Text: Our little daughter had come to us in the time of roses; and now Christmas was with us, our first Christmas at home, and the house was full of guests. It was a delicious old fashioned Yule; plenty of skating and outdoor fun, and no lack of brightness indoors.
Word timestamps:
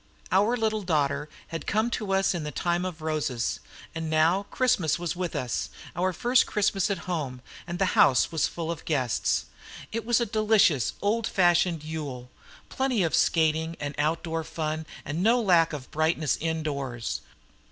Our 0.31 0.57
little 0.57 0.81
daughter 0.81 1.29
had 1.49 1.67
come 1.67 1.91
to 1.91 2.11
us 2.11 2.33
in 2.33 2.43
the 2.43 2.49
time 2.51 2.85
of 2.85 3.03
roses; 3.03 3.59
and 3.93 4.09
now 4.09 4.47
Christmas 4.49 4.97
was 4.97 5.15
with 5.15 5.35
us, 5.35 5.69
our 5.95 6.11
first 6.11 6.47
Christmas 6.47 6.89
at 6.89 6.97
home, 7.05 7.39
and 7.67 7.77
the 7.77 7.93
house 7.93 8.31
was 8.31 8.47
full 8.47 8.71
of 8.71 8.83
guests. 8.85 9.45
It 9.91 10.03
was 10.03 10.19
a 10.19 10.25
delicious 10.25 10.93
old 11.03 11.27
fashioned 11.27 11.83
Yule; 11.83 12.31
plenty 12.67 13.03
of 13.03 13.13
skating 13.13 13.77
and 13.79 13.93
outdoor 13.99 14.43
fun, 14.43 14.87
and 15.05 15.21
no 15.21 15.39
lack 15.39 15.71
of 15.71 15.91
brightness 15.91 16.35
indoors. 16.37 17.21